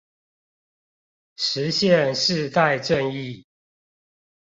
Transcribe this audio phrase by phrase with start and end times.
[1.37, 3.45] 實現世代正義